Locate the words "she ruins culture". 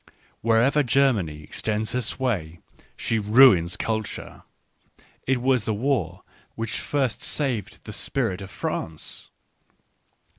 2.97-4.41